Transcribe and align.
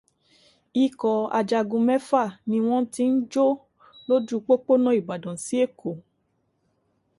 Ikọ̀ 0.83 1.15
ajagun 1.37 1.83
mẹ́fà 1.87 2.23
ni 2.49 2.57
wọ́n 2.67 2.83
ti 2.93 3.03
ń 3.11 3.15
jó 3.31 3.47
lójú 4.07 4.35
pópónà 4.47 4.89
Ìbàdàn 4.99 5.37
sí 5.45 5.55
Èkó 5.65 5.89